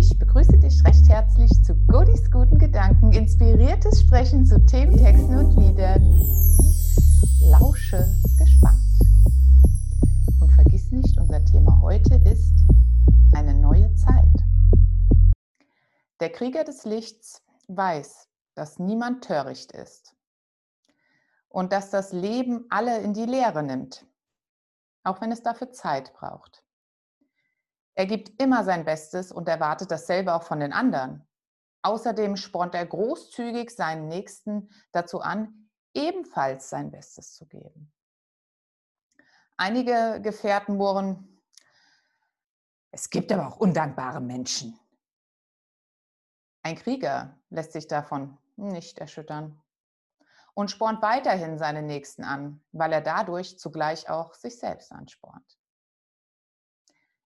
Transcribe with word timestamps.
Ich 0.00 0.18
begrüße 0.18 0.56
dich 0.56 0.82
recht 0.82 1.06
herzlich 1.10 1.50
zu 1.62 1.74
Godis 1.86 2.30
guten 2.30 2.56
Gedanken, 2.56 3.12
inspiriertes 3.12 4.00
Sprechen 4.00 4.46
zu 4.46 4.64
Themen, 4.64 4.96
Texten 4.96 5.36
und 5.36 5.54
Liedern. 5.60 6.02
Lausche 7.42 8.08
gespannt. 8.38 8.80
Und 10.40 10.52
vergiss 10.54 10.90
nicht, 10.90 11.18
unser 11.18 11.44
Thema 11.44 11.78
heute 11.82 12.14
ist 12.14 12.54
eine 13.34 13.52
neue 13.52 13.94
Zeit. 13.94 14.24
Der 16.20 16.32
Krieger 16.32 16.64
des 16.64 16.86
Lichts 16.86 17.42
weiß, 17.68 18.26
dass 18.54 18.78
niemand 18.78 19.24
töricht 19.24 19.72
ist 19.72 20.16
und 21.50 21.74
dass 21.74 21.90
das 21.90 22.14
Leben 22.14 22.64
alle 22.70 23.02
in 23.02 23.12
die 23.12 23.26
Lehre 23.26 23.62
nimmt, 23.62 24.06
auch 25.04 25.20
wenn 25.20 25.30
es 25.30 25.42
dafür 25.42 25.72
Zeit 25.72 26.14
braucht. 26.14 26.64
Er 27.94 28.06
gibt 28.06 28.40
immer 28.40 28.64
sein 28.64 28.84
Bestes 28.84 29.32
und 29.32 29.48
erwartet 29.48 29.90
dasselbe 29.90 30.34
auch 30.34 30.42
von 30.42 30.60
den 30.60 30.72
anderen. 30.72 31.26
Außerdem 31.82 32.36
spornt 32.36 32.74
er 32.74 32.86
großzügig 32.86 33.70
seinen 33.70 34.08
Nächsten 34.08 34.70
dazu 34.92 35.20
an, 35.20 35.70
ebenfalls 35.94 36.70
sein 36.70 36.90
Bestes 36.90 37.34
zu 37.34 37.46
geben. 37.46 37.92
Einige 39.56 40.20
Gefährten 40.22 40.76
murren, 40.76 41.40
es 42.92 43.10
gibt 43.10 43.30
aber 43.32 43.48
auch 43.48 43.58
undankbare 43.58 44.20
Menschen. 44.20 44.78
Ein 46.62 46.76
Krieger 46.76 47.38
lässt 47.50 47.72
sich 47.72 47.86
davon 47.86 48.38
nicht 48.56 48.98
erschüttern 48.98 49.60
und 50.54 50.70
spornt 50.70 51.00
weiterhin 51.02 51.58
seine 51.58 51.82
Nächsten 51.82 52.24
an, 52.24 52.62
weil 52.72 52.92
er 52.92 53.00
dadurch 53.00 53.58
zugleich 53.58 54.08
auch 54.10 54.34
sich 54.34 54.58
selbst 54.58 54.92
anspornt. 54.92 55.59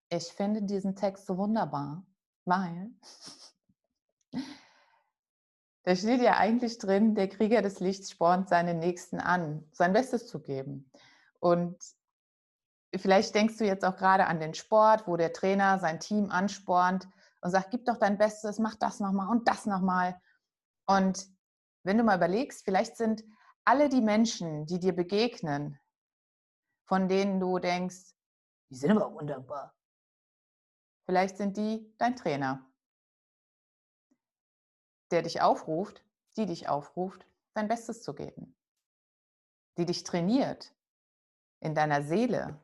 Ich 0.09 0.25
finde 0.33 0.61
diesen 0.63 0.95
Text 0.95 1.25
so 1.25 1.37
wunderbar, 1.37 2.05
weil 2.45 2.91
da 5.83 5.95
steht 5.95 6.21
ja 6.21 6.37
eigentlich 6.37 6.77
drin, 6.77 7.15
der 7.15 7.29
Krieger 7.29 7.61
des 7.61 7.79
Lichts 7.79 8.11
spornt 8.11 8.49
seine 8.49 8.73
Nächsten 8.73 9.19
an, 9.19 9.67
sein 9.71 9.93
Bestes 9.93 10.27
zu 10.27 10.41
geben. 10.41 10.89
Und 11.39 11.77
vielleicht 12.95 13.35
denkst 13.35 13.57
du 13.57 13.65
jetzt 13.65 13.85
auch 13.85 13.95
gerade 13.95 14.25
an 14.25 14.39
den 14.39 14.53
Sport, 14.53 15.07
wo 15.07 15.15
der 15.15 15.31
Trainer 15.31 15.79
sein 15.79 15.99
Team 15.99 16.31
anspornt 16.31 17.07
und 17.41 17.51
sagt, 17.51 17.69
gib 17.69 17.85
doch 17.85 17.97
dein 17.97 18.17
Bestes, 18.17 18.57
mach 18.57 18.75
das 18.75 18.99
nochmal 18.99 19.29
und 19.29 19.47
das 19.47 19.67
nochmal. 19.67 20.19
Und 20.87 21.27
wenn 21.83 21.99
du 21.99 22.03
mal 22.03 22.17
überlegst, 22.17 22.65
vielleicht 22.65 22.97
sind 22.97 23.23
alle 23.63 23.89
die 23.89 24.01
Menschen, 24.01 24.65
die 24.65 24.79
dir 24.79 24.95
begegnen, 24.95 25.79
von 26.87 27.07
denen 27.07 27.39
du 27.39 27.59
denkst, 27.59 28.15
die 28.71 28.75
sind 28.75 28.91
aber 28.91 29.13
wunderbar. 29.13 29.74
Vielleicht 31.05 31.37
sind 31.37 31.57
die 31.57 31.93
dein 31.97 32.15
Trainer, 32.15 32.65
der 35.11 35.21
dich 35.21 35.41
aufruft, 35.41 36.03
die 36.35 36.45
dich 36.45 36.67
aufruft, 36.67 37.25
dein 37.53 37.67
Bestes 37.67 38.01
zu 38.01 38.13
geben, 38.15 38.55
die 39.77 39.85
dich 39.85 40.03
trainiert, 40.03 40.73
in 41.59 41.75
deiner 41.75 42.01
Seele 42.01 42.59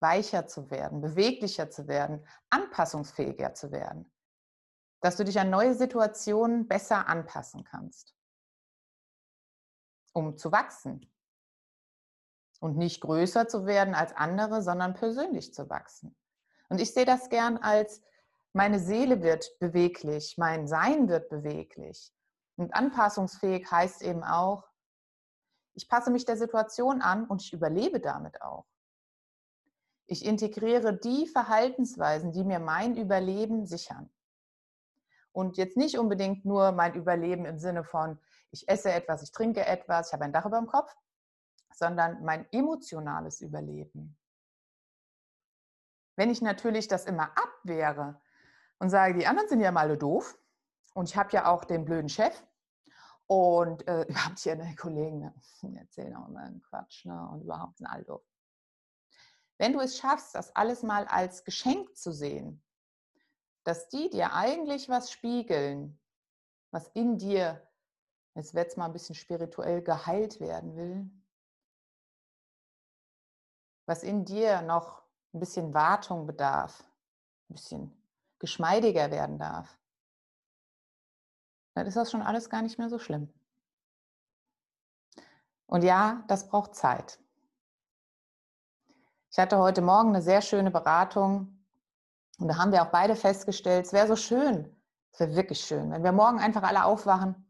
weicher 0.00 0.46
zu 0.46 0.70
werden, 0.70 1.00
beweglicher 1.00 1.70
zu 1.70 1.86
werden, 1.86 2.26
anpassungsfähiger 2.50 3.54
zu 3.54 3.70
werden, 3.70 4.10
dass 5.00 5.16
du 5.16 5.24
dich 5.24 5.38
an 5.38 5.50
neue 5.50 5.74
Situationen 5.74 6.66
besser 6.66 7.06
anpassen 7.06 7.64
kannst, 7.64 8.16
um 10.12 10.36
zu 10.36 10.50
wachsen. 10.50 11.08
Und 12.60 12.76
nicht 12.76 13.00
größer 13.00 13.48
zu 13.48 13.66
werden 13.66 13.92
als 13.92 14.14
andere, 14.14 14.62
sondern 14.62 14.94
persönlich 14.94 15.52
zu 15.52 15.68
wachsen. 15.68 16.16
Und 16.72 16.80
ich 16.80 16.94
sehe 16.94 17.04
das 17.04 17.28
gern 17.28 17.58
als, 17.58 18.00
meine 18.54 18.78
Seele 18.78 19.22
wird 19.22 19.58
beweglich, 19.58 20.38
mein 20.38 20.66
Sein 20.66 21.06
wird 21.06 21.28
beweglich. 21.28 22.14
Und 22.56 22.74
anpassungsfähig 22.74 23.70
heißt 23.70 24.00
eben 24.00 24.24
auch, 24.24 24.64
ich 25.74 25.86
passe 25.86 26.10
mich 26.10 26.24
der 26.24 26.38
Situation 26.38 27.02
an 27.02 27.26
und 27.26 27.42
ich 27.42 27.52
überlebe 27.52 28.00
damit 28.00 28.40
auch. 28.40 28.64
Ich 30.06 30.24
integriere 30.24 30.94
die 30.94 31.26
Verhaltensweisen, 31.26 32.32
die 32.32 32.42
mir 32.42 32.58
mein 32.58 32.96
Überleben 32.96 33.66
sichern. 33.66 34.10
Und 35.32 35.58
jetzt 35.58 35.76
nicht 35.76 35.98
unbedingt 35.98 36.46
nur 36.46 36.72
mein 36.72 36.94
Überleben 36.94 37.44
im 37.44 37.58
Sinne 37.58 37.84
von, 37.84 38.18
ich 38.50 38.66
esse 38.66 38.90
etwas, 38.90 39.22
ich 39.22 39.32
trinke 39.32 39.66
etwas, 39.66 40.06
ich 40.06 40.12
habe 40.14 40.24
ein 40.24 40.32
Dach 40.32 40.46
über 40.46 40.56
dem 40.56 40.68
Kopf, 40.68 40.96
sondern 41.74 42.24
mein 42.24 42.50
emotionales 42.50 43.42
Überleben. 43.42 44.16
Wenn 46.16 46.30
ich 46.30 46.42
natürlich 46.42 46.88
das 46.88 47.06
immer 47.06 47.30
abwehre 47.36 48.20
und 48.78 48.90
sage, 48.90 49.18
die 49.18 49.26
anderen 49.26 49.48
sind 49.48 49.60
ja 49.60 49.72
mal 49.72 49.96
doof 49.96 50.38
und 50.94 51.08
ich 51.08 51.16
habe 51.16 51.30
ja 51.32 51.46
auch 51.50 51.64
den 51.64 51.84
blöden 51.84 52.08
Chef 52.08 52.42
und 53.26 53.86
äh, 53.88 54.02
überhaupt 54.08 54.38
hier 54.38 54.52
eine 54.52 54.74
Kollegen, 54.76 55.20
ne? 55.20 55.34
die 55.62 55.76
erzählen 55.76 56.16
auch 56.16 56.28
immer 56.28 56.40
einen 56.40 56.62
Quatsch 56.62 57.04
ne? 57.04 57.28
und 57.32 57.42
überhaupt 57.42 57.78
sind 57.78 57.86
all 57.86 58.04
doof. 58.04 58.22
Wenn 59.58 59.72
du 59.72 59.80
es 59.80 59.96
schaffst, 59.96 60.34
das 60.34 60.54
alles 60.56 60.82
mal 60.82 61.06
als 61.06 61.44
Geschenk 61.44 61.96
zu 61.96 62.12
sehen, 62.12 62.62
dass 63.64 63.88
die 63.88 64.10
dir 64.10 64.32
eigentlich 64.32 64.88
was 64.88 65.12
spiegeln, 65.12 66.00
was 66.72 66.88
in 66.88 67.18
dir, 67.18 67.62
jetzt 68.34 68.54
wird 68.54 68.68
es 68.68 68.76
mal 68.76 68.86
ein 68.86 68.92
bisschen 68.92 69.14
spirituell 69.14 69.82
geheilt 69.82 70.40
werden 70.40 70.76
will, 70.76 71.10
was 73.86 74.02
in 74.02 74.24
dir 74.24 74.62
noch 74.62 75.01
ein 75.32 75.40
bisschen 75.40 75.74
Wartung 75.74 76.26
bedarf, 76.26 76.84
ein 77.48 77.54
bisschen 77.54 78.02
geschmeidiger 78.38 79.10
werden 79.10 79.38
darf, 79.38 79.78
dann 81.74 81.86
ist 81.86 81.96
das 81.96 82.10
schon 82.10 82.22
alles 82.22 82.50
gar 82.50 82.62
nicht 82.62 82.78
mehr 82.78 82.90
so 82.90 82.98
schlimm. 82.98 83.32
Und 85.66 85.84
ja, 85.84 86.22
das 86.28 86.48
braucht 86.48 86.74
Zeit. 86.74 87.18
Ich 89.30 89.38
hatte 89.38 89.56
heute 89.58 89.80
Morgen 89.80 90.10
eine 90.10 90.20
sehr 90.20 90.42
schöne 90.42 90.70
Beratung 90.70 91.64
und 92.38 92.48
da 92.48 92.58
haben 92.58 92.72
wir 92.72 92.82
auch 92.82 92.90
beide 92.90 93.16
festgestellt, 93.16 93.86
es 93.86 93.92
wäre 93.94 94.06
so 94.06 94.16
schön, 94.16 94.76
es 95.12 95.20
wäre 95.20 95.34
wirklich 95.34 95.60
schön, 95.60 95.90
wenn 95.90 96.04
wir 96.04 96.12
morgen 96.12 96.38
einfach 96.38 96.62
alle 96.62 96.84
aufwachen 96.84 97.46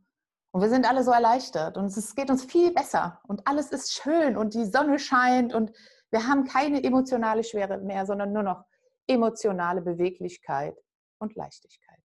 und 0.53 0.61
wir 0.61 0.69
sind 0.69 0.87
alle 0.87 1.03
so 1.03 1.11
erleichtert 1.11 1.77
und 1.77 1.87
es 1.87 2.15
geht 2.15 2.31
uns 2.31 2.45
viel 2.45 2.73
besser 2.73 3.21
und 3.27 3.49
alles 3.49 3.73
ist 3.73 3.93
schön 3.93 4.37
und 4.37 4.55
die 4.55 4.67
Sonne 4.67 5.01
scheint 5.01 5.53
und 5.53 5.73
wir 6.13 6.27
haben 6.29 6.45
keine 6.45 6.85
emotionale 6.85 7.43
Schwere 7.43 7.79
mehr, 7.79 8.05
sondern 8.05 8.33
nur 8.33 8.43
noch 8.43 8.65
emotionale 9.07 9.81
Beweglichkeit 9.81 10.77
und 11.19 11.35
Leichtigkeit. 11.35 11.99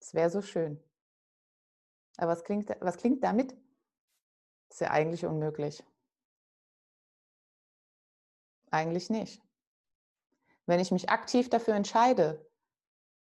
Das 0.00 0.12
wäre 0.14 0.30
so 0.30 0.42
schön. 0.42 0.82
Aber 2.16 2.32
was 2.32 2.42
klingt, 2.42 2.68
was 2.80 2.96
klingt 2.96 3.22
damit? 3.22 3.52
Das 4.68 4.76
ist 4.76 4.80
ja 4.80 4.90
eigentlich 4.90 5.24
unmöglich. 5.24 5.82
Eigentlich 8.72 9.08
nicht. 9.08 9.40
Wenn 10.66 10.80
ich 10.80 10.90
mich 10.90 11.08
aktiv 11.08 11.48
dafür 11.50 11.74
entscheide, 11.74 12.46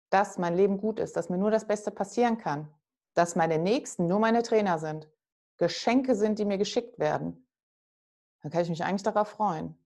dass 0.09 0.38
mein 0.38 0.56
Leben 0.56 0.78
gut 0.78 1.00
ist, 1.00 1.18
dass 1.18 1.29
mir 1.29 1.38
nur 1.38 1.52
das 1.52 1.68
Beste 1.68 1.91
passieren 1.91 2.38
kann, 2.38 2.74
dass 3.14 3.35
meine 3.35 3.58
Nächsten 3.58 4.08
nur 4.08 4.19
meine 4.19 4.44
Trainer 4.44 4.79
sind, 4.79 5.09
Geschenke 5.58 6.16
sind, 6.16 6.40
die 6.40 6.46
mir 6.46 6.58
geschickt 6.58 6.97
werden, 7.00 7.47
dann 8.47 8.52
kann 8.53 8.62
ich 8.62 8.69
mich 8.69 8.85
eigentlich 8.85 9.03
darauf 9.03 9.28
freuen. 9.28 9.78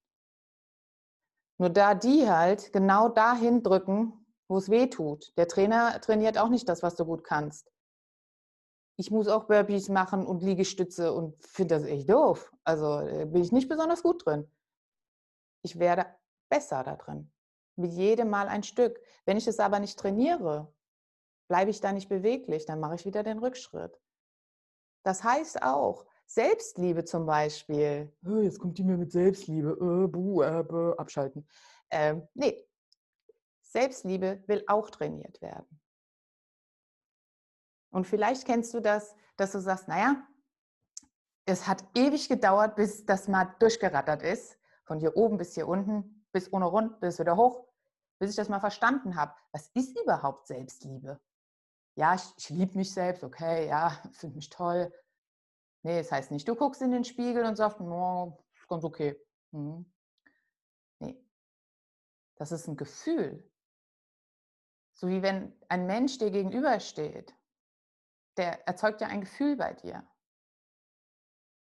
Nur 1.58 1.72
da 1.72 1.96
die 1.96 2.30
halt 2.30 2.72
genau 2.72 3.10
dahin 3.10 3.64
drücken, 3.64 4.24
wo 4.48 4.58
es 4.58 4.70
weh 4.70 4.86
tut. 4.86 5.36
Der 5.36 5.48
Trainer 5.48 6.00
trainiert 6.00 6.38
auch 6.38 6.50
nicht 6.50 6.70
das, 6.70 6.84
was 6.84 6.96
du 6.96 7.06
gut 7.06 7.24
kannst. 7.24 7.72
Ich 8.98 9.10
muss 9.10 9.28
auch 9.28 9.46
Burpees 9.46 9.90
machen 9.90 10.28
und 10.28 10.44
Liegestütze 10.44 11.12
und 11.12 11.44
finde 11.44 11.74
das 11.74 11.86
echt 11.86 12.08
doof. 12.08 12.54
Also 12.64 13.00
äh, 13.00 13.26
bin 13.26 13.42
ich 13.42 13.52
nicht 13.52 13.68
besonders 13.68 14.04
gut 14.04 14.28
drin. 14.28 14.48
Ich 15.64 15.80
werde 15.80 16.06
besser 16.48 16.84
da 16.84 16.96
drin. 16.96 17.32
Mit 17.78 17.94
jedem 17.94 18.30
Mal 18.30 18.48
ein 18.48 18.62
Stück. 18.62 19.02
Wenn 19.26 19.38
ich 19.38 19.48
es 19.48 19.60
aber 19.60 19.80
nicht 19.80 19.98
trainiere, 19.98 20.72
bleibe 21.48 21.72
ich 21.72 21.82
da 21.82 21.94
nicht 21.94 22.10
beweglich, 22.10 22.68
dann 22.68 22.80
mache 22.80 22.94
ich 22.94 23.06
wieder 23.06 23.24
den 23.24 23.40
Rückschritt. 23.40 24.00
Das 25.04 25.24
heißt 25.24 25.64
auch, 25.64 26.06
Selbstliebe 26.34 27.04
zum 27.04 27.26
Beispiel. 27.26 28.10
Jetzt 28.42 28.60
kommt 28.60 28.78
die 28.78 28.84
mir 28.84 28.98
mit 28.98 29.12
Selbstliebe. 29.12 29.72
Äh, 29.72 30.08
buh, 30.08 30.42
äh, 30.42 30.64
buh, 30.64 30.94
abschalten. 30.94 31.46
Ähm, 31.90 32.26
nee, 32.34 32.66
Selbstliebe 33.62 34.42
will 34.48 34.64
auch 34.68 34.90
trainiert 34.90 35.42
werden. 35.42 35.82
Und 37.90 38.08
vielleicht 38.08 38.46
kennst 38.46 38.74
du 38.74 38.80
das, 38.80 39.14
dass 39.36 39.52
du 39.52 39.60
sagst, 39.60 39.90
naja, 39.90 40.26
es 41.46 41.68
hat 41.68 41.84
ewig 41.96 42.30
gedauert, 42.30 42.78
bis 42.78 43.06
das 43.06 43.28
mal 43.28 43.54
durchgerattert 43.60 44.24
ist. 44.24 44.58
Von 44.86 45.00
hier 45.00 45.18
oben 45.18 45.38
bis 45.38 45.54
hier 45.54 45.68
unten, 45.68 46.26
bis 46.32 46.52
ohne 46.54 46.66
rund, 46.66 47.02
bis 47.02 47.20
wieder 47.20 47.36
hoch, 47.36 47.68
bis 48.20 48.30
ich 48.30 48.36
das 48.38 48.48
mal 48.48 48.62
verstanden 48.62 49.18
habe. 49.18 49.36
Was 49.52 49.70
ist 49.74 50.00
überhaupt 50.00 50.48
Selbstliebe? 50.48 51.20
Ja, 51.96 52.16
ich, 52.16 52.24
ich 52.38 52.50
liebe 52.50 52.78
mich 52.78 52.94
selbst, 52.94 53.22
okay, 53.26 53.68
ja, 53.68 54.02
finde 54.14 54.38
mich 54.38 54.50
toll, 54.50 54.94
Nee, 55.84 55.98
das 55.98 56.12
heißt 56.12 56.32
nicht, 56.32 56.48
du 56.48 56.56
guckst 56.56 56.82
in 56.82 56.92
den 56.92 57.04
Spiegel 57.04 57.44
und 57.44 57.56
sagst, 57.56 57.80
no, 57.80 58.46
ist 58.54 58.68
ganz 58.68 58.84
okay. 58.84 59.20
Mhm. 59.52 59.92
Nee. 61.00 61.18
Das 62.36 62.52
ist 62.52 62.68
ein 62.68 62.78
Gefühl. 62.78 63.50
So 64.94 65.08
wie 65.08 65.24
wenn 65.24 65.54
ein 65.68 65.88
Mensch 65.88 66.20
dir 66.20 66.30
gegenübersteht, 66.30 67.36
der 68.38 68.68
erzeugt 68.68 69.02
ja 69.02 69.08
ein 69.08 69.22
Gefühl 69.22 69.56
bei 69.56 69.74
dir. 69.74 70.08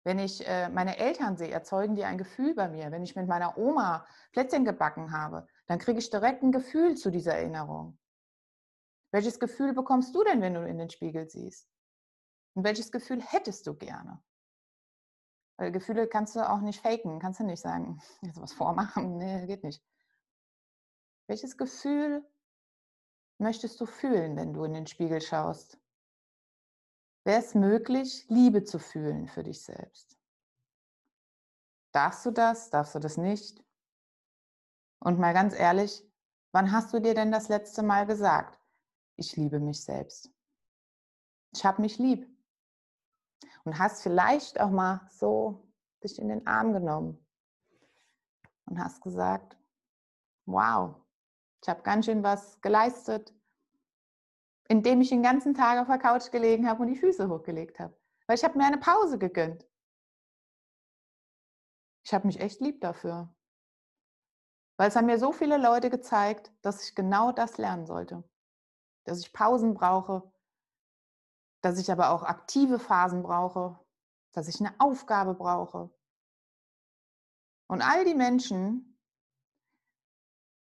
Wenn 0.04 0.18
ich 0.18 0.44
äh, 0.46 0.68
meine 0.68 0.98
Eltern 0.98 1.36
sehe, 1.36 1.52
erzeugen 1.52 1.94
die 1.94 2.04
ein 2.04 2.18
Gefühl 2.18 2.54
bei 2.54 2.68
mir. 2.68 2.90
Wenn 2.90 3.04
ich 3.04 3.14
mit 3.14 3.28
meiner 3.28 3.56
Oma 3.56 4.04
Plätzchen 4.32 4.64
gebacken 4.64 5.12
habe, 5.12 5.46
dann 5.66 5.78
kriege 5.78 6.00
ich 6.00 6.10
direkt 6.10 6.42
ein 6.42 6.50
Gefühl 6.50 6.96
zu 6.96 7.10
dieser 7.10 7.36
Erinnerung. 7.36 7.98
Welches 9.12 9.38
Gefühl 9.38 9.74
bekommst 9.74 10.14
du 10.14 10.24
denn, 10.24 10.40
wenn 10.40 10.54
du 10.54 10.66
in 10.66 10.78
den 10.78 10.90
Spiegel 10.90 11.28
siehst? 11.28 11.71
Und 12.54 12.64
welches 12.64 12.92
Gefühl 12.92 13.20
hättest 13.22 13.66
du 13.66 13.74
gerne? 13.74 14.22
Weil 15.58 15.72
Gefühle 15.72 16.08
kannst 16.08 16.36
du 16.36 16.48
auch 16.48 16.60
nicht 16.60 16.80
faken, 16.80 17.18
kannst 17.18 17.40
du 17.40 17.44
nicht 17.44 17.60
sagen, 17.60 18.00
jetzt 18.22 18.40
was 18.40 18.52
vormachen, 18.52 19.18
nee, 19.18 19.46
geht 19.46 19.64
nicht. 19.64 19.82
Welches 21.28 21.56
Gefühl 21.56 22.26
möchtest 23.38 23.80
du 23.80 23.86
fühlen, 23.86 24.36
wenn 24.36 24.52
du 24.52 24.64
in 24.64 24.74
den 24.74 24.86
Spiegel 24.86 25.20
schaust? 25.20 25.78
Wäre 27.24 27.40
es 27.40 27.54
möglich, 27.54 28.26
Liebe 28.28 28.64
zu 28.64 28.78
fühlen 28.78 29.28
für 29.28 29.44
dich 29.44 29.62
selbst? 29.62 30.18
Darfst 31.92 32.26
du 32.26 32.30
das? 32.30 32.70
Darfst 32.70 32.94
du 32.94 32.98
das 32.98 33.16
nicht? 33.16 33.62
Und 34.98 35.18
mal 35.18 35.32
ganz 35.32 35.54
ehrlich, 35.54 36.04
wann 36.52 36.72
hast 36.72 36.92
du 36.92 37.00
dir 37.00 37.14
denn 37.14 37.30
das 37.30 37.48
letzte 37.48 37.82
Mal 37.82 38.06
gesagt, 38.06 38.58
ich 39.16 39.36
liebe 39.36 39.60
mich 39.60 39.84
selbst? 39.84 40.32
Ich 41.54 41.64
habe 41.64 41.82
mich 41.82 41.98
lieb. 41.98 42.31
Und 43.64 43.78
hast 43.78 44.02
vielleicht 44.02 44.60
auch 44.60 44.70
mal 44.70 45.06
so 45.10 45.68
dich 46.02 46.18
in 46.18 46.28
den 46.28 46.46
Arm 46.46 46.72
genommen 46.72 47.24
und 48.66 48.78
hast 48.78 49.00
gesagt, 49.02 49.56
wow, 50.46 50.96
ich 51.62 51.68
habe 51.68 51.82
ganz 51.82 52.06
schön 52.06 52.22
was 52.22 52.60
geleistet, 52.60 53.32
indem 54.68 55.00
ich 55.00 55.10
den 55.10 55.22
ganzen 55.22 55.54
Tag 55.54 55.80
auf 55.80 55.86
der 55.86 55.98
Couch 55.98 56.30
gelegen 56.30 56.68
habe 56.68 56.82
und 56.82 56.88
die 56.88 56.96
Füße 56.96 57.28
hochgelegt 57.28 57.78
habe. 57.78 57.96
Weil 58.26 58.36
ich 58.36 58.44
habe 58.44 58.58
mir 58.58 58.64
eine 58.64 58.78
Pause 58.78 59.18
gegönnt. 59.18 59.66
Ich 62.04 62.12
habe 62.12 62.26
mich 62.26 62.40
echt 62.40 62.60
lieb 62.60 62.80
dafür. 62.80 63.32
Weil 64.76 64.88
es 64.88 64.96
haben 64.96 65.06
mir 65.06 65.18
so 65.18 65.32
viele 65.32 65.58
Leute 65.58 65.90
gezeigt, 65.90 66.52
dass 66.62 66.82
ich 66.82 66.94
genau 66.94 67.30
das 67.30 67.58
lernen 67.58 67.86
sollte. 67.86 68.24
Dass 69.04 69.20
ich 69.20 69.32
Pausen 69.32 69.74
brauche, 69.74 70.31
dass 71.62 71.78
ich 71.78 71.90
aber 71.90 72.10
auch 72.10 72.22
aktive 72.24 72.78
Phasen 72.78 73.22
brauche, 73.22 73.78
dass 74.32 74.48
ich 74.48 74.60
eine 74.60 74.74
Aufgabe 74.78 75.34
brauche. 75.34 75.90
Und 77.68 77.80
all 77.80 78.04
die 78.04 78.14
Menschen, 78.14 78.98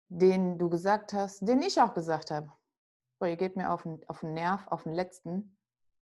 denen 0.08 0.58
du 0.58 0.68
gesagt 0.68 1.12
hast, 1.12 1.40
denen 1.40 1.62
ich 1.62 1.80
auch 1.80 1.94
gesagt 1.94 2.30
habe, 2.30 2.52
boah, 3.18 3.28
ihr 3.28 3.36
geht 3.36 3.56
mir 3.56 3.70
auf 3.70 3.82
den, 3.82 4.06
auf 4.08 4.20
den 4.20 4.34
Nerv, 4.34 4.66
auf 4.68 4.82
den 4.82 4.92
letzten. 4.92 5.56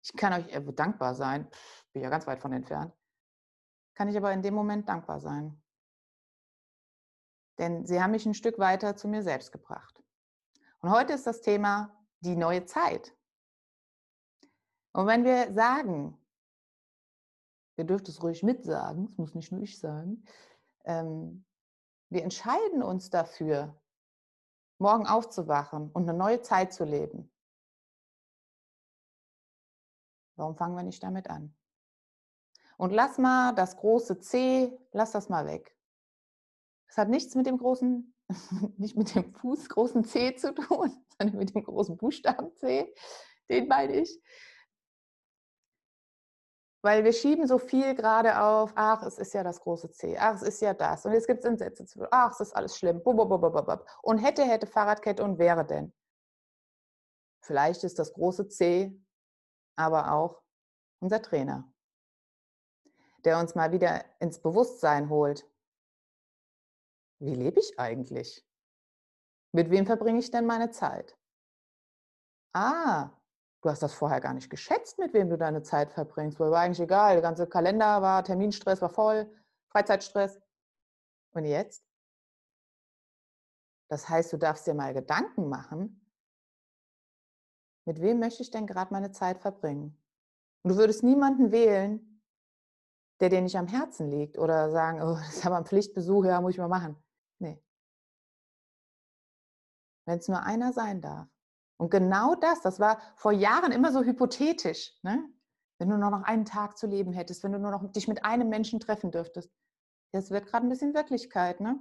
Ich 0.03 0.13
kann 0.13 0.33
euch 0.33 0.47
dankbar 0.75 1.15
sein, 1.15 1.49
bin 1.93 2.03
ja 2.03 2.09
ganz 2.09 2.27
weit 2.27 2.41
von 2.41 2.51
entfernt. 2.51 2.93
Kann 3.95 4.09
ich 4.09 4.17
aber 4.17 4.33
in 4.33 4.41
dem 4.41 4.53
Moment 4.53 4.89
dankbar 4.89 5.19
sein. 5.19 5.61
Denn 7.57 7.85
sie 7.85 8.01
haben 8.01 8.11
mich 8.11 8.25
ein 8.25 8.33
Stück 8.33 8.57
weiter 8.59 8.95
zu 8.95 9.07
mir 9.07 9.21
selbst 9.21 9.51
gebracht. 9.51 10.03
Und 10.79 10.91
heute 10.91 11.13
ist 11.13 11.27
das 11.27 11.41
Thema 11.41 11.95
die 12.19 12.35
neue 12.35 12.65
Zeit. 12.65 13.15
Und 14.93 15.07
wenn 15.07 15.25
wir 15.25 15.53
sagen, 15.53 16.17
ihr 17.77 17.83
dürft 17.83 18.07
es 18.09 18.21
ruhig 18.21 18.43
mitsagen, 18.43 19.07
es 19.11 19.17
muss 19.17 19.35
nicht 19.35 19.51
nur 19.51 19.61
ich 19.61 19.79
sagen, 19.79 20.23
ähm, 20.85 21.45
wir 22.09 22.23
entscheiden 22.23 22.83
uns 22.83 23.09
dafür, 23.09 23.75
morgen 24.77 25.07
aufzuwachen 25.07 25.89
und 25.91 26.07
eine 26.07 26.17
neue 26.17 26.41
Zeit 26.41 26.73
zu 26.73 26.83
leben. 26.83 27.31
Warum 30.35 30.55
fangen 30.55 30.75
wir 30.75 30.83
nicht 30.83 31.01
damit 31.01 31.29
an? 31.29 31.55
Und 32.77 32.91
lass 32.91 33.17
mal 33.17 33.53
das 33.53 33.77
große 33.77 34.19
C, 34.19 34.77
lass 34.91 35.11
das 35.11 35.29
mal 35.29 35.45
weg. 35.45 35.75
Das 36.87 36.97
hat 36.97 37.09
nichts 37.09 37.33
mit 37.35 37.47
dem 37.47 37.57
großen, 37.57 38.13
nicht 38.77 38.95
mit 38.95 39.15
dem 39.15 39.33
Fuß 39.33 39.69
großen 39.69 40.03
C 40.03 40.35
zu 40.35 40.53
tun, 40.53 41.05
sondern 41.17 41.37
mit 41.37 41.55
dem 41.55 41.63
großen 41.63 41.97
Buchstaben 41.97 42.53
C, 42.55 42.93
den 43.49 43.67
meine 43.67 44.01
ich. 44.01 44.21
Weil 46.83 47.05
wir 47.05 47.13
schieben 47.13 47.47
so 47.47 47.59
viel 47.59 47.95
gerade 47.95 48.41
auf, 48.41 48.73
ach, 48.75 49.03
es 49.03 49.17
ist 49.17 49.33
ja 49.33 49.41
das 49.41 49.61
große 49.61 49.89
C, 49.91 50.17
ach, 50.17 50.35
es 50.35 50.41
ist 50.41 50.61
ja 50.61 50.73
das. 50.73 51.05
Und 51.05 51.13
jetzt 51.13 51.27
gibt 51.27 51.45
es 51.45 51.57
Sätze 51.57 51.85
zu, 51.85 52.05
ach, 52.11 52.31
es 52.31 52.41
ist 52.41 52.53
alles 52.53 52.77
schlimm. 52.77 52.99
Und 52.99 54.17
hätte, 54.17 54.43
hätte 54.43 54.67
Fahrradkette 54.67 55.23
und 55.23 55.37
wäre 55.37 55.65
denn. 55.65 55.93
Vielleicht 57.39 57.85
ist 57.85 57.99
das 57.99 58.13
große 58.13 58.49
C 58.49 59.01
aber 59.75 60.11
auch 60.11 60.41
unser 60.99 61.21
Trainer, 61.21 61.71
der 63.23 63.39
uns 63.39 63.55
mal 63.55 63.71
wieder 63.71 64.03
ins 64.19 64.41
Bewusstsein 64.41 65.09
holt. 65.09 65.49
Wie 67.19 67.33
lebe 67.33 67.61
ich 67.61 67.79
eigentlich? 67.79 68.45
Mit 69.53 69.69
wem 69.69 69.85
verbringe 69.85 70.19
ich 70.19 70.31
denn 70.31 70.45
meine 70.45 70.71
Zeit? 70.71 71.17
Ah, 72.53 73.11
Du 73.63 73.69
hast 73.69 73.81
das 73.81 73.93
vorher 73.93 74.19
gar 74.19 74.33
nicht 74.33 74.49
geschätzt, 74.49 74.99
mit 74.99 75.13
wem 75.13 75.29
du 75.29 75.37
deine 75.37 75.63
Zeit 75.63 75.93
verbringst, 75.93 76.37
weil 76.37 76.51
war 76.51 76.59
eigentlich 76.59 76.81
egal. 76.81 77.13
Der 77.13 77.21
ganze 77.21 77.47
Kalender 77.47 78.01
war, 78.01 78.21
Terminstress 78.21 78.81
war 78.81 78.89
voll, 78.89 79.33
Freizeitstress. 79.69 80.41
Und 81.31 81.45
jetzt? 81.45 81.81
Das 83.89 84.09
heißt, 84.09 84.33
du 84.33 84.37
darfst 84.37 84.67
dir 84.67 84.73
mal 84.73 84.93
Gedanken 84.93 85.47
machen, 85.47 86.05
mit 87.85 88.01
wem 88.01 88.19
möchte 88.19 88.43
ich 88.43 88.51
denn 88.51 88.67
gerade 88.67 88.93
meine 88.93 89.11
Zeit 89.11 89.39
verbringen? 89.39 89.97
Und 90.63 90.71
du 90.71 90.77
würdest 90.77 91.01
niemanden 91.01 91.51
wählen, 91.51 92.21
der 93.21 93.29
dir 93.29 93.41
nicht 93.41 93.57
am 93.57 93.67
Herzen 93.67 94.09
liegt 94.09 94.37
oder 94.37 94.71
sagen, 94.71 95.01
oh, 95.01 95.15
das 95.15 95.37
ist 95.37 95.45
aber 95.45 95.55
ein 95.55 95.65
Pflichtbesuch, 95.65 96.25
ja, 96.25 96.41
muss 96.41 96.51
ich 96.51 96.57
mal 96.57 96.67
machen. 96.67 97.01
Nee. 97.39 97.63
Wenn 100.05 100.19
es 100.19 100.27
nur 100.27 100.43
einer 100.43 100.73
sein 100.73 100.99
darf. 100.99 101.32
Und 101.77 101.89
genau 101.89 102.35
das, 102.35 102.61
das 102.61 102.79
war 102.79 103.01
vor 103.15 103.31
Jahren 103.31 103.71
immer 103.71 103.91
so 103.91 104.03
hypothetisch. 104.03 104.93
Ne? 105.01 105.23
Wenn 105.79 105.89
du 105.89 105.97
nur 105.97 106.11
noch 106.11 106.23
einen 106.23 106.45
Tag 106.45 106.77
zu 106.77 106.87
leben 106.87 107.13
hättest, 107.13 107.43
wenn 107.43 107.51
du 107.51 107.59
nur 107.59 107.71
noch 107.71 107.91
dich 107.91 108.07
mit 108.07 108.23
einem 108.23 108.49
Menschen 108.49 108.79
treffen 108.79 109.11
dürftest. 109.11 109.51
Das 110.11 110.29
wird 110.29 110.45
gerade 110.45 110.65
ein 110.65 110.69
bisschen 110.69 110.93
Wirklichkeit. 110.93 111.59
Ne? 111.59 111.79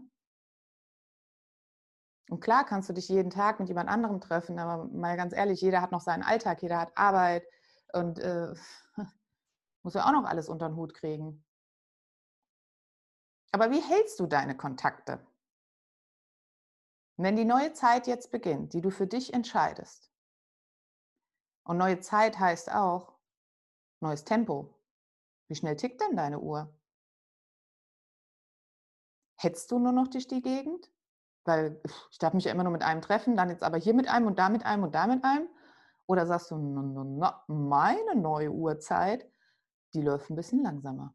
Und 2.30 2.40
klar 2.40 2.64
kannst 2.64 2.88
du 2.88 2.94
dich 2.94 3.08
jeden 3.08 3.30
Tag 3.30 3.60
mit 3.60 3.68
jemand 3.68 3.90
anderem 3.90 4.20
treffen, 4.20 4.58
aber 4.58 4.86
mal 4.86 5.16
ganz 5.16 5.34
ehrlich, 5.34 5.60
jeder 5.60 5.82
hat 5.82 5.92
noch 5.92 6.00
seinen 6.00 6.22
Alltag, 6.22 6.62
jeder 6.62 6.78
hat 6.78 6.96
Arbeit 6.96 7.44
und 7.92 8.18
äh, 8.20 8.54
muss 9.82 9.94
ja 9.94 10.06
auch 10.06 10.12
noch 10.12 10.24
alles 10.24 10.48
unter 10.48 10.68
den 10.68 10.76
Hut 10.76 10.94
kriegen. 10.94 11.44
Aber 13.52 13.70
wie 13.70 13.82
hältst 13.82 14.18
du 14.18 14.26
deine 14.26 14.56
Kontakte? 14.56 15.20
Wenn 17.22 17.36
die 17.36 17.44
neue 17.44 17.72
Zeit 17.72 18.06
jetzt 18.06 18.30
beginnt, 18.30 18.72
die 18.72 18.80
du 18.80 18.90
für 18.90 19.06
dich 19.06 19.34
entscheidest, 19.34 20.12
und 21.64 21.78
neue 21.78 22.00
Zeit 22.00 22.38
heißt 22.38 22.72
auch 22.72 23.12
neues 24.00 24.24
Tempo. 24.24 24.74
Wie 25.48 25.54
schnell 25.54 25.76
tickt 25.76 26.00
denn 26.00 26.16
deine 26.16 26.40
Uhr? 26.40 26.74
Hetzt 29.36 29.70
du 29.70 29.78
nur 29.78 29.92
noch 29.92 30.08
durch 30.08 30.26
die 30.26 30.42
Gegend? 30.42 30.90
Weil 31.44 31.80
ich 32.10 32.18
darf 32.18 32.34
mich 32.34 32.44
ja 32.44 32.52
immer 32.52 32.64
nur 32.64 32.72
mit 32.72 32.82
einem 32.82 33.00
treffen, 33.00 33.36
dann 33.36 33.50
jetzt 33.50 33.62
aber 33.62 33.76
hier 33.76 33.94
mit 33.94 34.08
einem 34.08 34.26
und 34.26 34.38
da 34.38 34.48
mit 34.48 34.64
einem 34.64 34.84
und 34.84 34.94
da 34.94 35.06
mit 35.06 35.24
einem. 35.24 35.48
Oder 36.06 36.26
sagst 36.26 36.50
du, 36.50 36.56
meine 36.56 38.16
neue 38.16 38.50
Uhrzeit, 38.50 39.28
die 39.94 40.02
läuft 40.02 40.30
ein 40.30 40.36
bisschen 40.36 40.62
langsamer. 40.62 41.14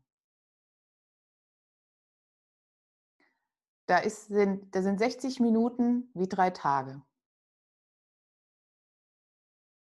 Da, 3.88 3.98
ist, 4.00 4.28
sind, 4.28 4.76
da 4.76 4.82
sind 4.82 5.00
60 5.00 5.40
Minuten 5.40 6.12
wie 6.14 6.28
drei 6.28 6.50
Tage. 6.50 7.02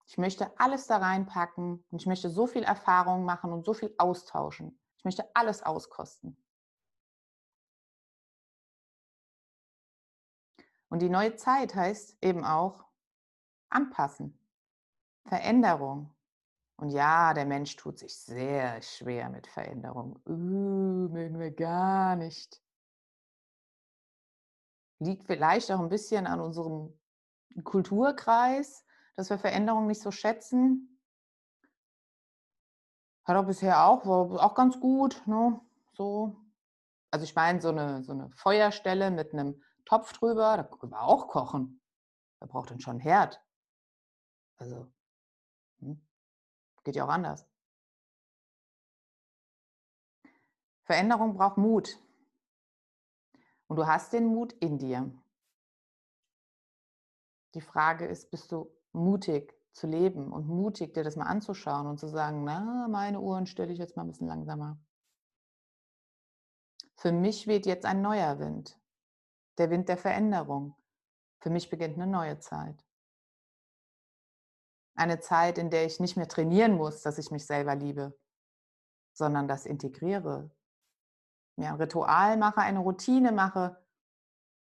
Ich 0.07 0.19
möchte 0.19 0.59
alles 0.59 0.87
da 0.87 0.97
reinpacken 0.97 1.85
und 1.91 2.01
ich 2.01 2.07
möchte 2.07 2.31
so 2.31 2.47
viel 2.47 2.65
Erfahrung 2.65 3.25
machen 3.25 3.53
und 3.53 3.65
so 3.65 3.75
viel 3.75 3.95
austauschen. 3.99 4.77
Ich 4.97 5.05
möchte 5.05 5.25
alles 5.35 5.63
auskosten. 5.63 6.37
Und 10.89 11.01
die 11.01 11.09
neue 11.09 11.37
Zeit 11.37 11.75
heißt 11.75 12.19
eben 12.25 12.45
auch 12.45 12.85
anpassen, 13.69 14.37
Veränderung. 15.27 16.13
Und 16.77 16.89
ja, 16.89 17.35
der 17.35 17.45
Mensch 17.45 17.77
tut 17.77 17.99
sich 17.99 18.17
sehr 18.17 18.83
schwer 18.83 19.29
mit 19.29 19.47
Veränderung. 19.47 20.21
Uh, 20.27 21.09
mögen 21.09 21.39
wir 21.39 21.53
gar 21.53 22.17
nicht 22.17 22.61
liegt 25.01 25.25
vielleicht 25.25 25.71
auch 25.73 25.81
ein 25.81 25.89
bisschen 25.89 26.27
an 26.27 26.41
unserem 26.41 26.97
Kulturkreis, 27.65 28.85
dass 29.17 29.31
wir 29.31 29.39
Veränderungen 29.39 29.89
nicht 29.89 30.03
so 30.03 30.11
schätzen. 30.11 31.01
Hat 33.25 33.37
auch 33.37 33.47
bisher 33.47 33.87
auch, 33.87 34.07
war 34.07 34.45
auch 34.45 34.55
ganz 34.55 34.79
gut, 34.79 35.23
ne? 35.27 35.61
So. 35.93 36.37
Also 37.11 37.25
ich 37.25 37.35
meine, 37.35 37.61
so 37.61 37.71
eine, 37.71 38.05
so 38.05 38.13
eine 38.13 38.31
Feuerstelle 38.31 39.11
mit 39.11 39.33
einem 39.33 39.61
Topf 39.85 40.13
drüber, 40.13 40.57
da 40.57 40.63
können 40.63 40.93
wir 40.93 41.03
auch 41.03 41.27
kochen. 41.27 41.81
Da 42.39 42.47
braucht 42.47 42.71
dann 42.71 42.81
schon 42.81 42.93
einen 42.93 43.01
Herd. 43.01 43.43
Also, 44.59 44.87
hm, 45.81 46.01
geht 46.85 46.95
ja 46.95 47.05
auch 47.05 47.09
anders. 47.09 47.47
Veränderung 50.85 51.35
braucht 51.35 51.57
Mut. 51.57 51.99
Und 53.71 53.77
du 53.77 53.87
hast 53.87 54.13
den 54.13 54.27
Mut 54.27 54.53
in 54.55 54.79
dir. 54.79 55.09
Die 57.55 57.61
Frage 57.61 58.05
ist, 58.05 58.33
bist 58.33 58.51
du 58.51 58.69
mutig 58.91 59.55
zu 59.71 59.87
leben 59.87 60.33
und 60.33 60.49
mutig, 60.49 60.93
dir 60.93 61.05
das 61.05 61.15
mal 61.15 61.27
anzuschauen 61.27 61.87
und 61.87 62.01
zu 62.01 62.09
sagen, 62.09 62.43
na, 62.43 62.89
meine 62.89 63.21
Uhren 63.21 63.47
stelle 63.47 63.73
ich 63.73 63.79
jetzt 63.79 63.97
mal 63.97 64.03
ein 64.03 64.09
bisschen 64.09 64.27
langsamer. 64.27 64.77
Für 66.97 67.13
mich 67.13 67.47
weht 67.47 67.65
jetzt 67.65 67.87
ein 67.87 68.03
neuer 68.03 68.41
Wind, 68.41 68.77
der 69.59 69.71
Wind 69.71 69.89
der 69.89 69.99
Veränderung. 69.99 70.75
Für 71.39 71.51
mich 71.51 71.71
beginnt 71.71 71.95
eine 71.95 72.09
neue 72.09 72.41
Zeit. 72.41 72.85
Eine 74.97 75.21
Zeit, 75.21 75.59
in 75.59 75.71
der 75.71 75.87
ich 75.87 76.01
nicht 76.01 76.17
mehr 76.17 76.27
trainieren 76.27 76.77
muss, 76.77 77.03
dass 77.03 77.19
ich 77.19 77.31
mich 77.31 77.47
selber 77.47 77.77
liebe, 77.77 78.19
sondern 79.13 79.47
das 79.47 79.65
integriere. 79.65 80.51
Mir 81.61 81.79
Ritual 81.79 82.39
mache, 82.39 82.63
eine 82.63 82.79
Routine 82.79 83.33
mache 83.33 83.77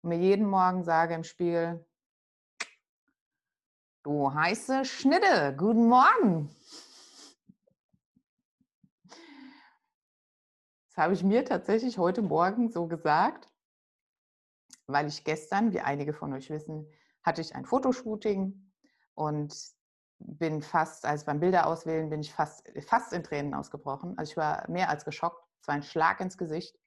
und 0.03 0.09
mir 0.09 0.19
jeden 0.19 0.45
Morgen 0.45 0.83
sage 0.83 1.15
im 1.15 1.23
Spiegel, 1.23 1.83
Du 4.03 4.31
heiße 4.31 4.85
Schnitte, 4.85 5.55
guten 5.57 5.87
Morgen. 5.87 6.55
Das 10.85 10.97
habe 10.97 11.15
ich 11.15 11.23
mir 11.23 11.43
tatsächlich 11.45 11.97
heute 11.97 12.21
Morgen 12.21 12.69
so 12.69 12.85
gesagt, 12.85 13.49
weil 14.85 15.07
ich 15.07 15.23
gestern, 15.23 15.73
wie 15.73 15.79
einige 15.79 16.13
von 16.13 16.31
euch 16.33 16.51
wissen, 16.51 16.87
hatte 17.23 17.41
ich 17.41 17.55
ein 17.55 17.65
Fotoshooting 17.65 18.71
und 19.15 19.55
bin 20.19 20.61
fast, 20.61 21.07
also 21.07 21.25
beim 21.25 21.39
Bilderauswählen 21.39 22.11
bin 22.11 22.21
ich 22.21 22.31
fast, 22.31 22.69
fast 22.85 23.13
in 23.13 23.23
Tränen 23.23 23.55
ausgebrochen. 23.55 24.15
Also 24.19 24.33
ich 24.33 24.37
war 24.37 24.69
mehr 24.69 24.89
als 24.89 25.05
geschockt. 25.05 25.43
Es 25.59 25.67
war 25.67 25.73
ein 25.73 25.81
Schlag 25.81 26.19
ins 26.19 26.37
Gesicht. 26.37 26.77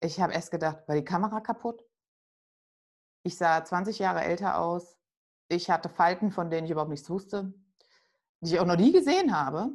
Ich 0.00 0.20
habe 0.20 0.32
erst 0.32 0.50
gedacht, 0.50 0.88
war 0.88 0.96
die 0.96 1.04
Kamera 1.04 1.40
kaputt? 1.40 1.84
Ich 3.22 3.36
sah 3.36 3.62
20 3.62 3.98
Jahre 3.98 4.22
älter 4.22 4.58
aus. 4.58 4.96
Ich 5.48 5.68
hatte 5.68 5.88
Falten, 5.88 6.30
von 6.30 6.50
denen 6.50 6.64
ich 6.64 6.70
überhaupt 6.70 6.90
nichts 6.90 7.10
wusste, 7.10 7.52
die 8.40 8.54
ich 8.54 8.60
auch 8.60 8.66
noch 8.66 8.76
nie 8.76 8.92
gesehen 8.92 9.36
habe. 9.36 9.72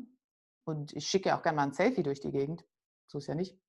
Und 0.65 0.93
ich 0.93 1.07
schicke 1.07 1.35
auch 1.35 1.43
gerne 1.43 1.57
mal 1.57 1.63
ein 1.63 1.73
Selfie 1.73 2.01
durch 2.01 2.19
die 2.19 2.31
Gegend. 2.31 2.65
So 3.07 3.19
ist 3.19 3.27
ja 3.27 3.35
nicht. 3.35 3.59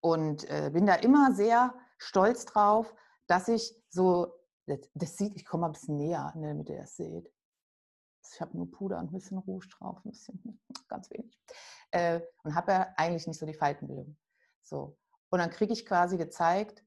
Und 0.00 0.48
äh, 0.50 0.70
bin 0.70 0.84
da 0.84 0.96
immer 0.96 1.32
sehr 1.32 1.74
stolz 1.96 2.44
drauf, 2.44 2.94
dass 3.26 3.48
ich 3.48 3.74
so, 3.88 4.34
das, 4.66 4.80
das 4.94 5.16
sieht, 5.16 5.34
ich 5.36 5.46
komme 5.46 5.62
mal 5.62 5.68
ein 5.68 5.72
bisschen 5.72 5.96
näher, 5.96 6.32
ne, 6.36 6.48
damit 6.48 6.68
ihr 6.68 6.78
das 6.78 6.96
seht. 6.96 7.32
Ich 8.30 8.40
habe 8.40 8.56
nur 8.56 8.70
Puder 8.70 8.98
und 8.98 9.06
ein 9.06 9.12
bisschen 9.12 9.38
Rouge 9.38 9.68
drauf, 9.68 10.04
ein 10.04 10.10
bisschen, 10.10 10.60
ganz 10.88 11.10
wenig. 11.10 11.38
Äh, 11.92 12.20
und 12.42 12.54
habe 12.54 12.72
ja 12.72 12.94
eigentlich 12.96 13.26
nicht 13.26 13.38
so 13.38 13.46
die 13.46 13.54
Faltenbildung. 13.54 14.16
So. 14.62 14.98
Und 15.32 15.38
dann 15.38 15.50
kriege 15.50 15.72
ich 15.72 15.86
quasi 15.86 16.18
gezeigt, 16.18 16.84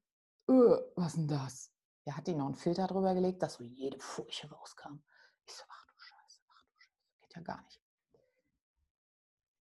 öh, 0.49 0.77
was 0.95 1.13
ist 1.13 1.17
denn 1.17 1.27
das? 1.27 1.75
ja, 2.05 2.15
hat 2.15 2.27
die 2.27 2.35
noch 2.35 2.45
einen 2.45 2.55
Filter 2.55 2.87
drüber 2.87 3.13
gelegt, 3.13 3.41
dass 3.41 3.55
so 3.55 3.63
jede 3.63 3.99
Furche 3.99 4.49
rauskam. 4.49 4.99
Ich 5.45 5.53
so, 5.53 5.63
ach 5.67 5.85
du 5.87 5.93
Scheiße, 5.97 6.41
ach 6.49 6.61
du 6.61 6.71
Scheiße, 6.79 6.99
geht 7.21 7.35
ja 7.35 7.41
gar 7.41 7.61
nicht. 7.63 7.81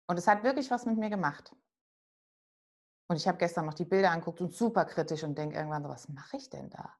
Und 0.06 0.16
es 0.16 0.26
hat 0.26 0.42
wirklich 0.42 0.70
was 0.70 0.86
mit 0.86 0.96
mir 0.96 1.10
gemacht. 1.10 1.54
Und 3.08 3.16
ich 3.16 3.26
habe 3.26 3.38
gestern 3.38 3.66
noch 3.66 3.74
die 3.74 3.84
Bilder 3.84 4.12
angeguckt 4.12 4.40
und 4.40 4.54
super 4.54 4.84
kritisch 4.84 5.24
und 5.24 5.36
denke 5.36 5.56
irgendwann 5.56 5.82
so, 5.82 5.88
was 5.88 6.08
mache 6.08 6.36
ich 6.36 6.48
denn 6.48 6.70
da? 6.70 6.96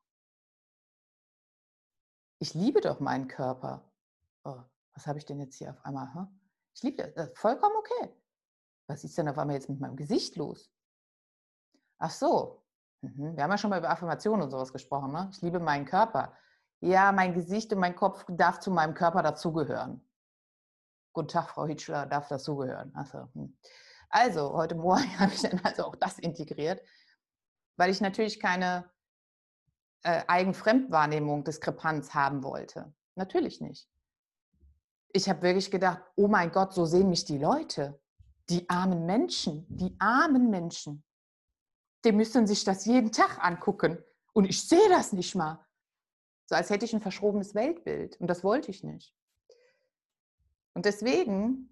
Ich 2.40 2.54
liebe 2.54 2.80
doch 2.80 2.98
meinen 2.98 3.28
Körper. 3.28 3.92
Oh, 4.44 4.60
was 4.94 5.06
habe 5.06 5.18
ich 5.18 5.26
denn 5.26 5.38
jetzt 5.38 5.56
hier 5.56 5.70
auf 5.70 5.84
einmal? 5.84 6.12
Huh? 6.14 6.26
Ich 6.74 6.82
liebe 6.82 7.12
das, 7.12 7.30
vollkommen 7.38 7.76
okay. 7.76 8.16
Was 8.88 9.04
ist 9.04 9.16
denn 9.16 9.28
auf 9.28 9.38
einmal 9.38 9.54
jetzt 9.54 9.68
mit 9.68 9.78
meinem 9.78 9.96
Gesicht 9.96 10.34
los? 10.34 10.72
Ach 12.00 12.10
so, 12.10 12.60
Mhm. 13.02 13.36
Wir 13.36 13.44
haben 13.44 13.50
ja 13.50 13.58
schon 13.58 13.70
mal 13.70 13.78
über 13.78 13.90
Affirmationen 13.90 14.42
und 14.42 14.50
sowas 14.50 14.72
gesprochen. 14.72 15.12
Ne? 15.12 15.30
Ich 15.32 15.42
liebe 15.42 15.60
meinen 15.60 15.86
Körper. 15.86 16.36
Ja, 16.80 17.12
mein 17.12 17.34
Gesicht 17.34 17.72
und 17.72 17.78
mein 17.78 17.96
Kopf 17.96 18.24
darf 18.28 18.60
zu 18.60 18.70
meinem 18.70 18.94
Körper 18.94 19.22
dazugehören. 19.22 20.00
Guten 21.12 21.28
Tag, 21.28 21.50
Frau 21.50 21.66
Hitschler, 21.66 22.06
darf 22.06 22.28
dazugehören. 22.28 22.92
Also, 22.94 23.28
hm. 23.34 23.56
also, 24.08 24.52
heute 24.52 24.74
Morgen 24.74 25.08
habe 25.18 25.32
ich 25.32 25.42
dann 25.42 25.60
also 25.64 25.84
auch 25.84 25.96
das 25.96 26.18
integriert, 26.18 26.82
weil 27.76 27.90
ich 27.90 28.00
natürlich 28.00 28.38
keine 28.40 28.90
äh, 30.02 30.22
Eigenfremdwahrnehmung, 30.26 31.44
Diskrepanz 31.44 32.14
haben 32.14 32.42
wollte. 32.42 32.92
Natürlich 33.16 33.60
nicht. 33.60 33.88
Ich 35.12 35.28
habe 35.28 35.42
wirklich 35.42 35.70
gedacht, 35.70 36.02
oh 36.16 36.28
mein 36.28 36.52
Gott, 36.52 36.72
so 36.72 36.86
sehen 36.86 37.10
mich 37.10 37.24
die 37.24 37.38
Leute. 37.38 38.00
Die 38.48 38.68
armen 38.70 39.04
Menschen, 39.06 39.66
die 39.68 39.96
armen 39.98 40.50
Menschen 40.50 41.04
die 42.04 42.12
müssen 42.12 42.46
sich 42.46 42.64
das 42.64 42.84
jeden 42.86 43.12
Tag 43.12 43.42
angucken. 43.44 44.02
Und 44.32 44.44
ich 44.44 44.66
sehe 44.68 44.88
das 44.88 45.12
nicht 45.12 45.34
mal. 45.34 45.64
So 46.46 46.54
als 46.54 46.70
hätte 46.70 46.84
ich 46.84 46.92
ein 46.94 47.00
verschrobenes 47.00 47.54
Weltbild. 47.54 48.16
Und 48.20 48.28
das 48.28 48.42
wollte 48.42 48.70
ich 48.70 48.82
nicht. 48.82 49.14
Und 50.74 50.84
deswegen 50.84 51.68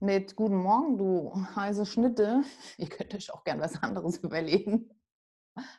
mit 0.00 0.36
Guten 0.36 0.56
Morgen, 0.56 0.98
du 0.98 1.32
heiße 1.56 1.86
Schnitte, 1.86 2.42
ihr 2.76 2.88
könnt 2.88 3.14
euch 3.14 3.32
auch 3.32 3.44
gern 3.44 3.60
was 3.60 3.82
anderes 3.82 4.18
überlegen, 4.22 4.90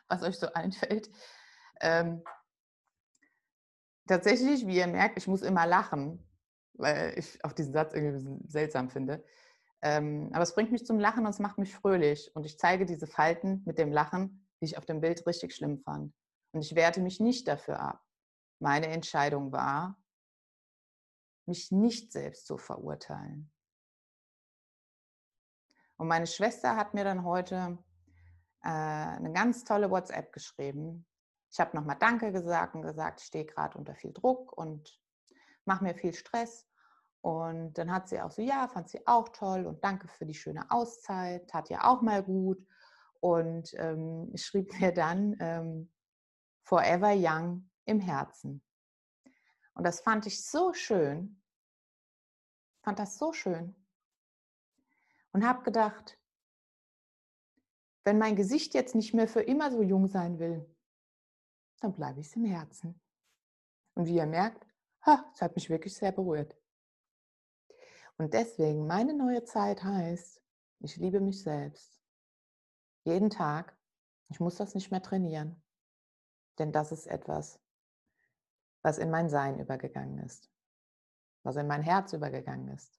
was 0.08 0.22
euch 0.22 0.38
so 0.38 0.52
einfällt. 0.52 1.10
Ähm, 1.80 2.22
tatsächlich, 4.06 4.66
wie 4.66 4.78
ihr 4.78 4.86
merkt, 4.86 5.18
ich 5.18 5.28
muss 5.28 5.42
immer 5.42 5.66
lachen, 5.66 6.22
weil 6.74 7.18
ich 7.18 7.44
auch 7.44 7.52
diesen 7.52 7.72
Satz 7.72 7.94
irgendwie 7.94 8.48
seltsam 8.48 8.90
finde. 8.90 9.24
Ähm, 9.82 10.30
aber 10.32 10.42
es 10.42 10.54
bringt 10.54 10.72
mich 10.72 10.86
zum 10.86 10.98
Lachen 10.98 11.24
und 11.24 11.30
es 11.30 11.38
macht 11.38 11.58
mich 11.58 11.74
fröhlich. 11.74 12.30
Und 12.34 12.46
ich 12.46 12.58
zeige 12.58 12.86
diese 12.86 13.06
Falten 13.06 13.62
mit 13.66 13.78
dem 13.78 13.92
Lachen, 13.92 14.46
die 14.60 14.66
ich 14.66 14.78
auf 14.78 14.86
dem 14.86 15.00
Bild 15.00 15.26
richtig 15.26 15.54
schlimm 15.54 15.78
fand. 15.78 16.14
Und 16.52 16.62
ich 16.62 16.74
werte 16.74 17.00
mich 17.00 17.20
nicht 17.20 17.46
dafür 17.48 17.80
ab. 17.80 18.02
Meine 18.58 18.86
Entscheidung 18.86 19.52
war, 19.52 19.98
mich 21.46 21.70
nicht 21.70 22.12
selbst 22.12 22.46
zu 22.46 22.56
verurteilen. 22.56 23.52
Und 25.98 26.08
meine 26.08 26.26
Schwester 26.26 26.76
hat 26.76 26.94
mir 26.94 27.04
dann 27.04 27.24
heute 27.24 27.78
äh, 28.62 28.68
eine 28.68 29.32
ganz 29.32 29.64
tolle 29.64 29.90
WhatsApp 29.90 30.32
geschrieben. 30.32 31.06
Ich 31.50 31.60
habe 31.60 31.76
nochmal 31.76 31.96
Danke 31.98 32.32
gesagt 32.32 32.74
und 32.74 32.82
gesagt, 32.82 33.20
ich 33.20 33.26
stehe 33.26 33.46
gerade 33.46 33.78
unter 33.78 33.94
viel 33.94 34.12
Druck 34.12 34.52
und 34.52 35.00
mache 35.64 35.84
mir 35.84 35.94
viel 35.94 36.12
Stress. 36.12 36.65
Und 37.26 37.72
dann 37.76 37.90
hat 37.90 38.08
sie 38.08 38.20
auch 38.20 38.30
so, 38.30 38.40
ja, 38.40 38.68
fand 38.68 38.88
sie 38.88 39.04
auch 39.04 39.30
toll 39.30 39.66
und 39.66 39.82
danke 39.82 40.06
für 40.06 40.24
die 40.24 40.34
schöne 40.34 40.70
Auszeit, 40.70 41.50
tat 41.50 41.68
ja 41.70 41.82
auch 41.82 42.00
mal 42.00 42.22
gut. 42.22 42.64
Und 43.18 43.74
ähm, 43.78 44.30
schrieb 44.36 44.72
mir 44.78 44.92
dann 44.92 45.36
ähm, 45.40 45.92
Forever 46.62 47.14
Young 47.16 47.68
im 47.84 47.98
Herzen. 47.98 48.62
Und 49.74 49.82
das 49.82 50.02
fand 50.02 50.26
ich 50.26 50.46
so 50.46 50.72
schön, 50.72 51.42
fand 52.84 53.00
das 53.00 53.18
so 53.18 53.32
schön. 53.32 53.74
Und 55.32 55.44
habe 55.44 55.64
gedacht, 55.64 56.20
wenn 58.04 58.18
mein 58.18 58.36
Gesicht 58.36 58.72
jetzt 58.72 58.94
nicht 58.94 59.14
mehr 59.14 59.26
für 59.26 59.42
immer 59.42 59.72
so 59.72 59.82
jung 59.82 60.06
sein 60.06 60.38
will, 60.38 60.64
dann 61.80 61.92
bleibe 61.92 62.20
ich 62.20 62.28
es 62.28 62.36
im 62.36 62.44
Herzen. 62.44 63.00
Und 63.94 64.06
wie 64.06 64.14
ihr 64.14 64.26
merkt, 64.26 64.64
es 65.34 65.42
hat 65.42 65.56
mich 65.56 65.68
wirklich 65.68 65.96
sehr 65.96 66.12
berührt. 66.12 66.56
Und 68.18 68.32
deswegen, 68.32 68.86
meine 68.86 69.14
neue 69.14 69.44
Zeit 69.44 69.84
heißt, 69.84 70.42
ich 70.80 70.96
liebe 70.96 71.20
mich 71.20 71.42
selbst. 71.42 72.00
Jeden 73.04 73.30
Tag. 73.30 73.76
Ich 74.28 74.40
muss 74.40 74.56
das 74.56 74.74
nicht 74.74 74.90
mehr 74.90 75.02
trainieren. 75.02 75.62
Denn 76.58 76.72
das 76.72 76.92
ist 76.92 77.06
etwas, 77.06 77.60
was 78.82 78.98
in 78.98 79.10
mein 79.10 79.28
Sein 79.28 79.58
übergegangen 79.58 80.18
ist. 80.18 80.50
Was 81.42 81.56
in 81.56 81.66
mein 81.66 81.82
Herz 81.82 82.12
übergegangen 82.12 82.68
ist. 82.68 82.98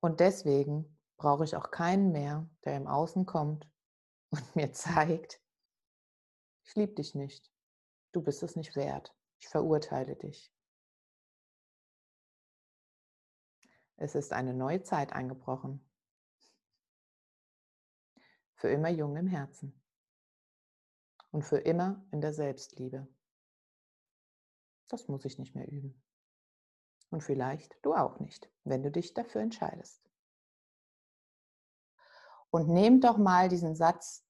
Und 0.00 0.20
deswegen 0.20 0.98
brauche 1.16 1.44
ich 1.44 1.56
auch 1.56 1.70
keinen 1.70 2.12
mehr, 2.12 2.48
der 2.64 2.76
im 2.76 2.86
Außen 2.86 3.26
kommt 3.26 3.68
und 4.30 4.56
mir 4.56 4.72
zeigt, 4.72 5.40
ich 6.64 6.74
liebe 6.76 6.94
dich 6.94 7.14
nicht. 7.14 7.52
Du 8.12 8.22
bist 8.22 8.42
es 8.42 8.56
nicht 8.56 8.76
wert. 8.76 9.14
Ich 9.38 9.48
verurteile 9.48 10.16
dich. 10.16 10.53
Es 13.96 14.14
ist 14.14 14.32
eine 14.32 14.54
neue 14.54 14.82
Zeit 14.82 15.12
eingebrochen. 15.12 15.80
Für 18.54 18.68
immer 18.68 18.88
jung 18.88 19.16
im 19.16 19.26
Herzen. 19.26 19.80
Und 21.30 21.42
für 21.42 21.58
immer 21.58 22.04
in 22.10 22.20
der 22.20 22.32
Selbstliebe. 22.32 23.08
Das 24.88 25.08
muss 25.08 25.24
ich 25.24 25.38
nicht 25.38 25.54
mehr 25.54 25.68
üben. 25.70 26.00
Und 27.10 27.22
vielleicht 27.22 27.78
du 27.82 27.94
auch 27.94 28.20
nicht, 28.20 28.50
wenn 28.64 28.82
du 28.82 28.90
dich 28.90 29.14
dafür 29.14 29.40
entscheidest. 29.40 30.02
Und 32.50 32.68
nehmt 32.68 33.04
doch 33.04 33.16
mal 33.16 33.48
diesen 33.48 33.74
Satz, 33.74 34.24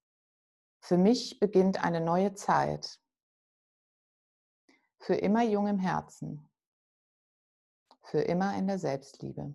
für 0.81 0.99
mich 0.99 1.39
beginnt 1.41 1.83
eine 1.83 2.01
neue 2.01 2.35
Zeit. 2.35 3.01
Für 4.99 5.15
immer 5.15 5.43
jung 5.43 5.67
im 5.67 5.79
Herzen. 5.79 6.49
Für 8.05 8.21
immer 8.21 8.57
in 8.57 8.67
der 8.67 8.79
Selbstliebe. 8.79 9.55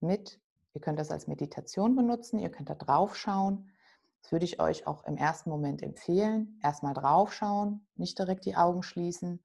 Mit, 0.00 0.40
ihr 0.74 0.80
könnt 0.80 0.98
das 0.98 1.10
als 1.10 1.26
Meditation 1.26 1.94
benutzen, 1.94 2.38
ihr 2.38 2.50
könnt 2.50 2.70
da 2.70 2.74
drauf 2.74 3.16
schauen. 3.16 3.70
Das 4.22 4.32
würde 4.32 4.44
ich 4.44 4.60
euch 4.60 4.86
auch 4.86 5.04
im 5.04 5.16
ersten 5.16 5.50
Moment 5.50 5.82
empfehlen. 5.82 6.58
Erstmal 6.62 6.94
drauf 6.94 7.32
schauen, 7.32 7.86
nicht 7.96 8.18
direkt 8.18 8.46
die 8.46 8.56
Augen 8.56 8.82
schließen 8.82 9.42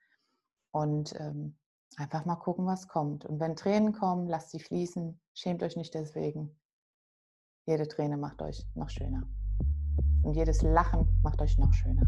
und 0.71 1.13
ähm, 1.19 1.57
einfach 1.97 2.25
mal 2.25 2.37
gucken, 2.37 2.65
was 2.65 2.87
kommt. 2.87 3.25
Und 3.25 3.39
wenn 3.39 3.55
Tränen 3.55 3.93
kommen, 3.93 4.27
lasst 4.27 4.51
sie 4.51 4.59
fließen. 4.59 5.19
Schämt 5.33 5.61
euch 5.61 5.75
nicht 5.75 5.93
deswegen. 5.93 6.57
Jede 7.65 7.87
Träne 7.87 8.17
macht 8.17 8.41
euch 8.41 8.65
noch 8.75 8.89
schöner. 8.89 9.27
Und 10.23 10.35
jedes 10.35 10.61
Lachen 10.61 11.19
macht 11.21 11.41
euch 11.41 11.57
noch 11.57 11.73
schöner. 11.73 12.07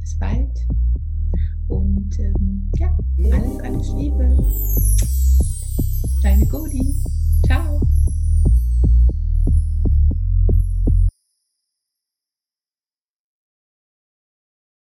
Bis 0.00 0.18
bald. 0.18 0.66
Und 1.68 2.18
ähm, 2.18 2.70
ja, 2.78 2.96
alles, 3.32 3.60
alles 3.60 3.94
Liebe. 3.94 4.36
Deine 6.22 6.46
Godi. 6.46 6.94
Ciao. 7.46 7.80